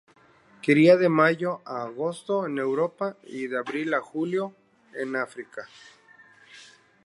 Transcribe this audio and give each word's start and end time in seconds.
Cría 0.63 0.97
de 0.97 1.09
mayo 1.09 1.61
a 1.63 1.83
agosto 1.83 2.47
en 2.47 2.57
Europa 2.57 3.17
y 3.21 3.45
de 3.45 3.59
abril 3.59 3.93
a 3.93 4.01
julio 4.01 4.55
en 4.95 5.15
África. 5.15 5.67